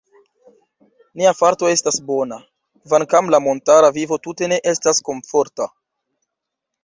[1.19, 2.39] Nia farto estas bona,
[2.87, 5.69] kvankam la montara vivo tute ne estas komforta.